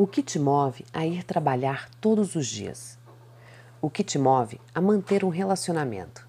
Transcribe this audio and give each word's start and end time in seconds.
O 0.00 0.06
que 0.06 0.22
te 0.22 0.38
move 0.38 0.86
a 0.92 1.04
ir 1.04 1.24
trabalhar 1.24 1.90
todos 2.00 2.36
os 2.36 2.46
dias? 2.46 2.96
O 3.82 3.90
que 3.90 4.04
te 4.04 4.16
move 4.16 4.60
a 4.72 4.80
manter 4.80 5.24
um 5.24 5.28
relacionamento? 5.28 6.24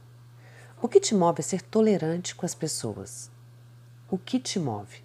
O 0.82 0.88
que 0.88 1.00
te 1.00 1.14
move 1.14 1.42
a 1.42 1.44
ser 1.44 1.62
tolerante 1.62 2.34
com 2.34 2.48
as 2.48 2.56
pessoas? 2.56 3.30
O 4.10 4.18
que 4.18 4.40
te 4.40 4.58
move? 4.58 5.04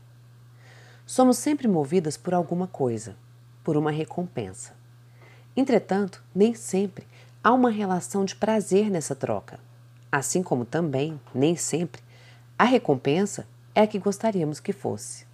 Somos 1.05 1.37
sempre 1.37 1.69
movidas 1.69 2.17
por 2.17 2.33
alguma 2.33 2.67
coisa, 2.67 3.15
por 3.63 3.77
uma 3.77 3.91
recompensa. 3.91 4.73
Entretanto, 5.55 6.25
nem 6.35 6.55
sempre 6.55 7.07
há 7.43 7.53
uma 7.53 7.69
relação 7.69 8.25
de 8.25 8.35
prazer 8.35 8.89
nessa 8.89 9.15
troca. 9.15 9.61
Assim 10.11 10.43
como 10.43 10.65
também, 10.65 11.21
nem 11.35 11.55
sempre, 11.55 12.01
a 12.59 12.65
recompensa 12.65 13.47
é 13.75 13.83
a 13.83 13.87
que 13.87 13.99
gostaríamos 13.99 14.59
que 14.59 14.73
fosse. 14.73 15.27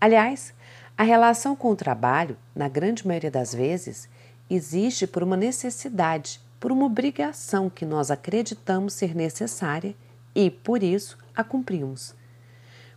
Aliás, 0.00 0.54
a 0.96 1.02
relação 1.02 1.56
com 1.56 1.70
o 1.70 1.76
trabalho, 1.76 2.36
na 2.54 2.68
grande 2.68 3.06
maioria 3.06 3.30
das 3.30 3.54
vezes, 3.54 4.08
existe 4.48 5.06
por 5.06 5.22
uma 5.22 5.36
necessidade, 5.36 6.40
por 6.58 6.70
uma 6.70 6.84
obrigação 6.84 7.70
que 7.70 7.86
nós 7.86 8.10
acreditamos 8.10 8.92
ser 8.92 9.14
necessária 9.14 9.94
e, 10.34 10.50
por 10.50 10.82
isso, 10.82 11.16
a 11.34 11.42
cumprimos. 11.42 12.14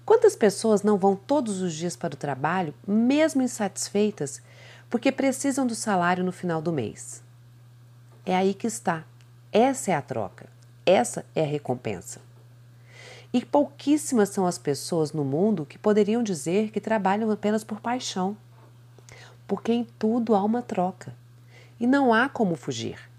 Quantas 0.05 0.35
pessoas 0.35 0.83
não 0.83 0.97
vão 0.97 1.15
todos 1.15 1.61
os 1.61 1.73
dias 1.73 1.95
para 1.95 2.13
o 2.13 2.17
trabalho, 2.17 2.73
mesmo 2.85 3.41
insatisfeitas, 3.41 4.41
porque 4.89 5.11
precisam 5.11 5.65
do 5.65 5.75
salário 5.75 6.23
no 6.23 6.31
final 6.31 6.61
do 6.61 6.73
mês? 6.73 7.23
É 8.25 8.35
aí 8.35 8.53
que 8.53 8.67
está. 8.67 9.05
Essa 9.51 9.91
é 9.91 9.95
a 9.95 10.01
troca. 10.01 10.47
Essa 10.85 11.25
é 11.33 11.43
a 11.43 11.47
recompensa. 11.47 12.19
E 13.33 13.43
pouquíssimas 13.43 14.29
são 14.29 14.45
as 14.45 14.59
pessoas 14.59 15.11
no 15.11 15.25
mundo 15.25 15.65
que 15.65 15.79
poderiam 15.79 16.21
dizer 16.21 16.69
que 16.69 16.79
trabalham 16.79 17.31
apenas 17.31 17.63
por 17.63 17.81
paixão. 17.81 18.37
Porque 19.47 19.73
em 19.73 19.83
tudo 19.97 20.35
há 20.35 20.43
uma 20.43 20.61
troca. 20.61 21.15
E 21.79 21.87
não 21.87 22.13
há 22.13 22.29
como 22.29 22.55
fugir. 22.55 23.09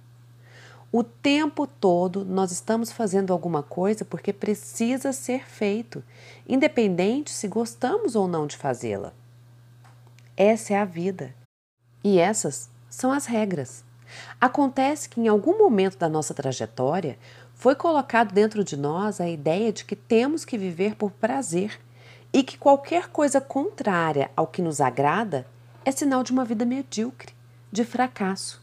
O 0.92 1.02
tempo 1.02 1.66
todo 1.66 2.24
nós 2.24 2.52
estamos 2.52 2.92
fazendo 2.92 3.32
alguma 3.32 3.64
coisa 3.64 4.04
porque 4.04 4.32
precisa 4.32 5.12
ser 5.12 5.44
feito, 5.44 6.04
independente 6.48 7.32
se 7.32 7.48
gostamos 7.48 8.14
ou 8.14 8.28
não 8.28 8.46
de 8.46 8.56
fazê-la. 8.56 9.12
Essa 10.36 10.74
é 10.74 10.76
a 10.76 10.84
vida. 10.84 11.34
E 12.04 12.20
essas 12.20 12.70
são 12.88 13.10
as 13.10 13.26
regras. 13.26 13.84
Acontece 14.40 15.08
que 15.08 15.20
em 15.20 15.28
algum 15.28 15.58
momento 15.58 15.98
da 15.98 16.08
nossa 16.08 16.34
trajetória 16.34 17.18
foi 17.54 17.74
colocado 17.74 18.32
dentro 18.32 18.64
de 18.64 18.76
nós 18.76 19.20
a 19.20 19.28
ideia 19.28 19.72
de 19.72 19.84
que 19.84 19.96
temos 19.96 20.44
que 20.44 20.58
viver 20.58 20.96
por 20.96 21.10
prazer 21.10 21.80
e 22.32 22.42
que 22.42 22.58
qualquer 22.58 23.08
coisa 23.08 23.40
contrária 23.40 24.30
ao 24.36 24.46
que 24.46 24.60
nos 24.60 24.80
agrada 24.80 25.46
é 25.84 25.92
sinal 25.92 26.22
de 26.22 26.32
uma 26.32 26.44
vida 26.44 26.64
medíocre, 26.64 27.32
de 27.70 27.84
fracasso. 27.84 28.60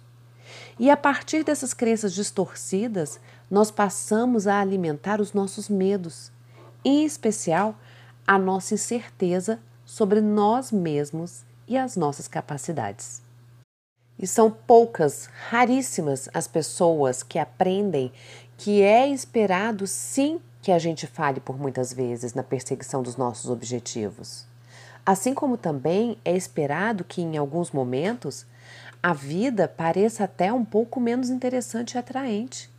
E 0.77 0.89
a 0.89 0.97
partir 0.97 1.43
dessas 1.43 1.73
crenças 1.73 2.13
distorcidas, 2.13 3.19
nós 3.49 3.71
passamos 3.71 4.47
a 4.47 4.59
alimentar 4.59 5.21
os 5.21 5.33
nossos 5.33 5.69
medos, 5.69 6.31
em 6.83 7.05
especial 7.05 7.75
a 8.27 8.37
nossa 8.37 8.73
incerteza 8.73 9.59
sobre 9.85 10.21
nós 10.21 10.71
mesmos 10.71 11.43
e 11.67 11.77
as 11.77 11.95
nossas 11.95 12.27
capacidades. 12.27 13.21
E 14.21 14.27
são 14.27 14.51
poucas, 14.51 15.27
raríssimas 15.49 16.29
as 16.31 16.47
pessoas 16.47 17.23
que 17.23 17.39
aprendem 17.39 18.11
que 18.55 18.83
é 18.83 19.09
esperado 19.09 19.87
sim 19.87 20.39
que 20.61 20.71
a 20.71 20.77
gente 20.77 21.07
fale 21.07 21.39
por 21.39 21.57
muitas 21.57 21.91
vezes 21.91 22.35
na 22.35 22.43
perseguição 22.43 23.01
dos 23.01 23.17
nossos 23.17 23.49
objetivos. 23.49 24.45
Assim 25.03 25.33
como 25.33 25.57
também 25.57 26.19
é 26.23 26.35
esperado 26.35 27.03
que 27.03 27.21
em 27.21 27.35
alguns 27.35 27.71
momentos 27.71 28.45
a 29.01 29.13
vida 29.13 29.67
pareça 29.67 30.25
até 30.25 30.53
um 30.53 30.63
pouco 30.63 30.99
menos 30.99 31.31
interessante 31.31 31.93
e 31.93 31.97
atraente. 31.97 32.69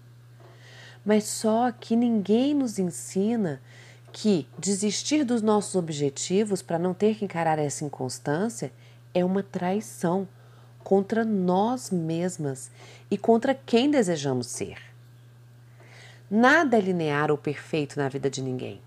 Mas 1.05 1.25
só 1.25 1.73
que 1.73 1.97
ninguém 1.97 2.55
nos 2.55 2.79
ensina 2.79 3.61
que 4.13 4.47
desistir 4.57 5.25
dos 5.25 5.43
nossos 5.43 5.75
objetivos 5.75 6.63
para 6.63 6.79
não 6.79 6.95
ter 6.95 7.17
que 7.17 7.25
encarar 7.25 7.59
essa 7.59 7.85
inconstância 7.85 8.73
é 9.13 9.25
uma 9.25 9.43
traição 9.43 10.29
contra 10.83 11.25
nós 11.25 11.91
mesmas 11.91 12.71
e 13.11 13.17
contra 13.17 13.55
quem 13.55 13.91
desejamos 13.91 14.47
ser. 14.47 14.79
Nada 16.31 16.79
é 16.79 16.81
linear 16.81 17.31
ou 17.31 17.37
perfeito 17.37 17.99
na 17.99 18.09
vida 18.09 18.31
de 18.31 18.41
ninguém. 18.41 18.81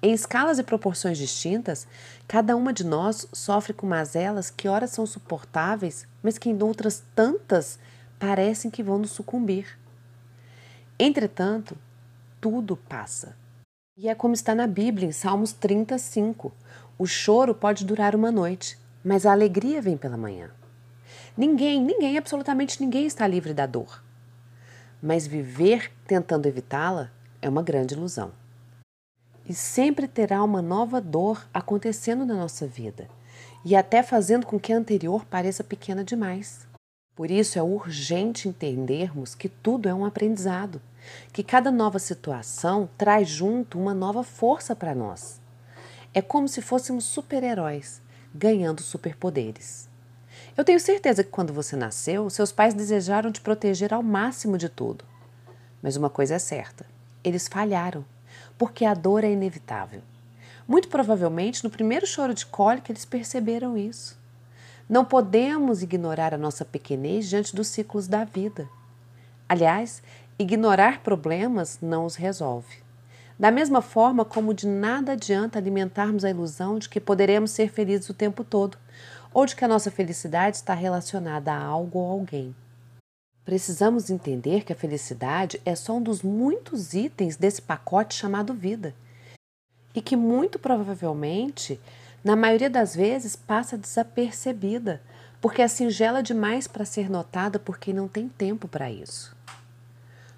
Em 0.00 0.12
escalas 0.12 0.60
e 0.60 0.62
proporções 0.62 1.18
distintas, 1.18 1.88
cada 2.28 2.54
uma 2.54 2.72
de 2.72 2.84
nós 2.84 3.26
sofre 3.32 3.72
com 3.72 3.84
mazelas 3.84 4.48
que 4.48 4.68
ora 4.68 4.86
são 4.86 5.04
suportáveis, 5.04 6.06
mas 6.22 6.38
que 6.38 6.48
em 6.48 6.62
outras 6.62 7.02
tantas 7.16 7.80
parecem 8.16 8.70
que 8.70 8.82
vão 8.82 8.98
nos 8.98 9.10
sucumbir. 9.10 9.76
Entretanto, 10.98 11.76
tudo 12.40 12.76
passa. 12.76 13.36
E 13.96 14.08
é 14.08 14.14
como 14.14 14.34
está 14.34 14.54
na 14.54 14.68
Bíblia, 14.68 15.08
em 15.08 15.12
Salmos 15.12 15.52
35. 15.52 16.52
O 16.96 17.04
choro 17.04 17.52
pode 17.52 17.84
durar 17.84 18.14
uma 18.14 18.30
noite, 18.30 18.78
mas 19.04 19.26
a 19.26 19.32
alegria 19.32 19.82
vem 19.82 19.96
pela 19.96 20.16
manhã. 20.16 20.50
Ninguém, 21.38 21.80
ninguém, 21.80 22.18
absolutamente 22.18 22.82
ninguém 22.82 23.06
está 23.06 23.24
livre 23.24 23.54
da 23.54 23.64
dor. 23.64 24.02
Mas 25.00 25.24
viver 25.24 25.92
tentando 26.04 26.46
evitá-la 26.46 27.12
é 27.40 27.48
uma 27.48 27.62
grande 27.62 27.94
ilusão. 27.94 28.32
E 29.48 29.54
sempre 29.54 30.08
terá 30.08 30.42
uma 30.42 30.60
nova 30.60 31.00
dor 31.00 31.48
acontecendo 31.54 32.26
na 32.26 32.34
nossa 32.34 32.66
vida, 32.66 33.08
e 33.64 33.76
até 33.76 34.02
fazendo 34.02 34.46
com 34.46 34.58
que 34.58 34.72
a 34.72 34.76
anterior 34.76 35.24
pareça 35.26 35.62
pequena 35.62 36.02
demais. 36.02 36.66
Por 37.14 37.30
isso 37.30 37.56
é 37.56 37.62
urgente 37.62 38.48
entendermos 38.48 39.36
que 39.36 39.48
tudo 39.48 39.88
é 39.88 39.94
um 39.94 40.04
aprendizado, 40.04 40.82
que 41.32 41.44
cada 41.44 41.70
nova 41.70 42.00
situação 42.00 42.90
traz 42.98 43.28
junto 43.28 43.78
uma 43.78 43.94
nova 43.94 44.24
força 44.24 44.74
para 44.74 44.92
nós. 44.92 45.40
É 46.12 46.20
como 46.20 46.48
se 46.48 46.60
fôssemos 46.60 47.04
super-heróis 47.04 48.02
ganhando 48.34 48.82
superpoderes. 48.82 49.88
Eu 50.58 50.64
tenho 50.64 50.80
certeza 50.80 51.22
que 51.22 51.30
quando 51.30 51.52
você 51.52 51.76
nasceu, 51.76 52.28
seus 52.28 52.50
pais 52.50 52.74
desejaram 52.74 53.30
te 53.30 53.40
proteger 53.40 53.94
ao 53.94 54.02
máximo 54.02 54.58
de 54.58 54.68
tudo. 54.68 55.04
Mas 55.80 55.94
uma 55.94 56.10
coisa 56.10 56.34
é 56.34 56.38
certa: 56.40 56.84
eles 57.22 57.46
falharam, 57.46 58.04
porque 58.58 58.84
a 58.84 58.92
dor 58.92 59.22
é 59.22 59.30
inevitável. 59.30 60.02
Muito 60.66 60.88
provavelmente, 60.88 61.62
no 61.62 61.70
primeiro 61.70 62.08
choro 62.08 62.34
de 62.34 62.44
cólica, 62.44 62.90
eles 62.90 63.04
perceberam 63.04 63.78
isso. 63.78 64.18
Não 64.88 65.04
podemos 65.04 65.80
ignorar 65.80 66.34
a 66.34 66.38
nossa 66.38 66.64
pequenez 66.64 67.28
diante 67.28 67.54
dos 67.54 67.68
ciclos 67.68 68.08
da 68.08 68.24
vida. 68.24 68.68
Aliás, 69.48 70.02
ignorar 70.40 71.04
problemas 71.04 71.78
não 71.80 72.04
os 72.04 72.16
resolve. 72.16 72.78
Da 73.38 73.52
mesma 73.52 73.80
forma 73.80 74.24
como 74.24 74.52
de 74.52 74.66
nada 74.66 75.12
adianta 75.12 75.56
alimentarmos 75.56 76.24
a 76.24 76.30
ilusão 76.30 76.80
de 76.80 76.88
que 76.88 76.98
poderemos 76.98 77.52
ser 77.52 77.70
felizes 77.70 78.08
o 78.10 78.14
tempo 78.14 78.42
todo, 78.42 78.76
ou 79.32 79.46
de 79.46 79.54
que 79.54 79.64
a 79.64 79.68
nossa 79.68 79.90
felicidade 79.90 80.56
está 80.56 80.74
relacionada 80.74 81.52
a 81.52 81.62
algo 81.62 81.98
ou 81.98 82.10
alguém. 82.10 82.54
Precisamos 83.44 84.10
entender 84.10 84.64
que 84.64 84.72
a 84.72 84.76
felicidade 84.76 85.60
é 85.64 85.74
só 85.74 85.96
um 85.96 86.02
dos 86.02 86.22
muitos 86.22 86.92
itens 86.92 87.36
desse 87.36 87.62
pacote 87.62 88.14
chamado 88.14 88.52
vida 88.52 88.94
e 89.94 90.02
que 90.02 90.16
muito 90.16 90.58
provavelmente, 90.58 91.80
na 92.22 92.36
maioria 92.36 92.68
das 92.68 92.94
vezes, 92.94 93.34
passa 93.34 93.78
desapercebida, 93.78 95.00
porque 95.40 95.62
é 95.62 95.68
singela 95.68 96.22
demais 96.22 96.68
para 96.68 96.84
ser 96.84 97.08
notada 97.08 97.58
por 97.58 97.78
quem 97.78 97.94
não 97.94 98.06
tem 98.06 98.28
tempo 98.28 98.68
para 98.68 98.90
isso. 98.90 99.34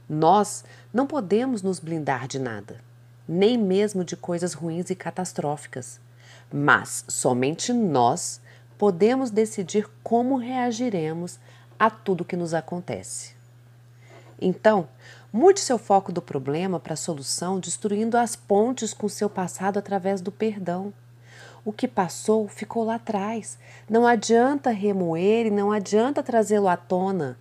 Nós 0.09 0.65
não 0.93 1.07
podemos 1.07 1.63
nos 1.63 1.79
blindar 1.79 2.27
de 2.27 2.39
nada, 2.39 2.81
nem 3.29 3.57
mesmo 3.59 4.05
de 4.05 4.17
coisas 4.17 4.55
ruins 4.55 4.91
e 4.91 4.95
catastróficas, 4.95 6.01
mas 6.53 7.05
somente 7.09 7.73
nós 7.73 8.41
podemos 8.81 9.31
decidir 9.31 9.87
como 10.03 10.39
reagiremos 10.39 11.39
a 11.79 11.91
tudo 11.91 12.25
que 12.25 12.35
nos 12.35 12.55
acontece. 12.55 13.35
Então, 14.41 14.89
mude 15.31 15.61
seu 15.61 15.77
foco 15.77 16.11
do 16.11 16.23
problema 16.23 16.81
para 16.81 16.95
a 16.95 16.97
solução, 16.97 17.61
destruindo 17.61 18.17
as 18.17 18.35
pontes 18.35 18.95
com 18.95 19.07
seu 19.07 19.29
passado 19.29 19.79
através 19.79 20.23
do 20.23 20.33
perdão. 20.33 20.95
O 21.63 21.75
que 21.75 21.87
passou 21.87 22.49
ficou 22.49 22.83
lá 22.83 22.95
atrás. 22.95 23.59
Não 23.87 24.07
adianta 24.07 24.71
remoer 24.71 25.49
e 25.49 25.51
não 25.51 25.71
adianta 25.71 26.23
trazê-lo 26.23 26.67
à 26.67 26.77
tona. 26.79 27.37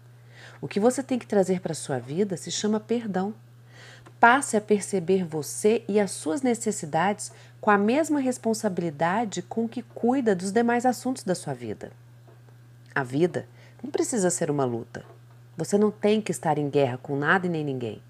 O 0.60 0.68
que 0.68 0.78
você 0.78 1.02
tem 1.02 1.18
que 1.18 1.26
trazer 1.26 1.62
para 1.62 1.72
a 1.72 1.76
sua 1.76 2.00
vida 2.00 2.36
se 2.36 2.52
chama 2.52 2.82
perdão. 2.82 3.34
Passe 4.20 4.58
a 4.58 4.62
perceber 4.62 5.24
você 5.24 5.84
e 5.88 5.98
as 5.98 6.12
suas 6.12 6.42
necessidades 6.42 7.32
com 7.62 7.72
a 7.72 7.78
mesma 7.78 8.20
responsabilidade 8.20 9.42
com 9.42 9.68
que 9.68 9.82
cuida 9.82 10.36
dos 10.36 10.52
demais 10.52 10.86
assuntos 10.86 11.24
da 11.24 11.34
sua 11.34 11.54
vida. 11.54 11.92
A 12.94 13.02
vida 13.02 13.48
não 13.82 13.90
precisa 13.90 14.30
ser 14.30 14.52
uma 14.52 14.66
luta. 14.66 15.06
Você 15.56 15.78
não 15.78 15.90
tem 15.90 16.22
que 16.22 16.32
estar 16.32 16.58
em 16.58 16.70
guerra 16.70 16.98
com 16.98 17.16
nada 17.16 17.46
e 17.46 17.50
nem 17.50 17.64
ninguém, 17.64 18.02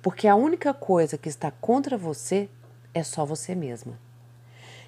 porque 0.00 0.26
a 0.26 0.34
única 0.34 0.72
coisa 0.72 1.18
que 1.18 1.28
está 1.28 1.50
contra 1.50 1.98
você 1.98 2.48
é 2.94 3.02
só 3.02 3.24
você 3.24 3.54
mesma. 3.54 3.98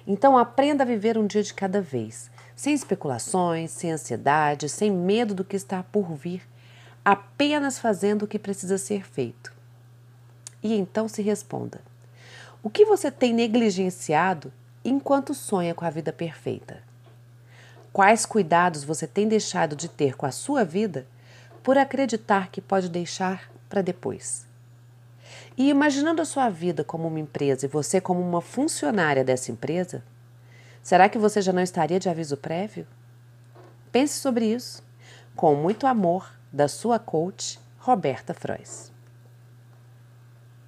Então 0.07 0.37
aprenda 0.37 0.83
a 0.83 0.87
viver 0.87 1.17
um 1.17 1.25
dia 1.25 1.41
de 1.41 1.53
cada 1.53 1.81
vez, 1.81 2.29
sem 2.55 2.73
especulações, 2.73 3.71
sem 3.71 3.91
ansiedade, 3.91 4.69
sem 4.69 4.91
medo 4.91 5.33
do 5.33 5.43
que 5.43 5.55
está 5.55 5.83
por 5.83 6.13
vir, 6.13 6.41
apenas 7.03 7.77
fazendo 7.79 8.23
o 8.23 8.27
que 8.27 8.39
precisa 8.39 8.77
ser 8.77 9.03
feito. 9.03 9.54
E 10.65 10.73
então 10.73 11.07
se 11.07 11.21
responda: 11.21 11.79
o 12.63 12.71
que 12.71 12.85
você 12.85 13.11
tem 13.11 13.31
negligenciado 13.31 14.51
enquanto 14.83 15.31
sonha 15.31 15.75
com 15.75 15.85
a 15.85 15.91
vida 15.91 16.11
perfeita? 16.11 16.81
Quais 17.93 18.25
cuidados 18.25 18.83
você 18.83 19.05
tem 19.05 19.27
deixado 19.27 19.75
de 19.75 19.87
ter 19.87 20.17
com 20.17 20.25
a 20.25 20.31
sua 20.31 20.65
vida 20.65 21.05
por 21.61 21.77
acreditar 21.77 22.49
que 22.49 22.61
pode 22.61 22.89
deixar 22.89 23.51
para 23.69 23.83
depois? 23.83 24.47
E 25.55 25.69
imaginando 25.69 26.19
a 26.19 26.25
sua 26.25 26.49
vida 26.49 26.83
como 26.83 27.07
uma 27.07 27.19
empresa 27.19 27.67
e 27.67 27.69
você 27.69 28.01
como 28.01 28.19
uma 28.19 28.41
funcionária 28.41 29.23
dessa 29.23 29.51
empresa, 29.51 30.03
será 30.81 31.07
que 31.07 31.19
você 31.19 31.43
já 31.43 31.53
não 31.53 31.61
estaria 31.61 31.99
de 31.99 32.09
aviso 32.09 32.37
prévio? 32.37 32.87
Pense 33.91 34.17
sobre 34.17 34.51
isso. 34.51 34.83
Com 35.35 35.53
muito 35.53 35.85
amor, 35.85 36.33
da 36.51 36.67
sua 36.67 36.97
coach, 36.97 37.59
Roberta 37.77 38.33
Frois. 38.33 38.94